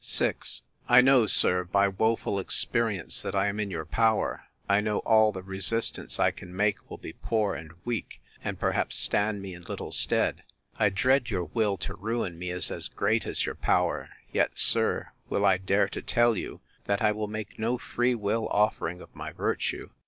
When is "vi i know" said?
0.03-1.27